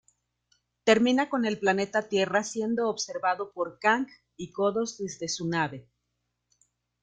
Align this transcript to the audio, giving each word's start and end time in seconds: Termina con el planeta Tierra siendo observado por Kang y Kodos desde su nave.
Termina 0.83 1.29
con 1.29 1.45
el 1.45 1.59
planeta 1.59 2.09
Tierra 2.09 2.43
siendo 2.43 2.89
observado 2.89 3.51
por 3.51 3.77
Kang 3.77 4.07
y 4.35 4.51
Kodos 4.51 4.97
desde 4.97 5.27
su 5.29 5.47
nave. 5.47 5.85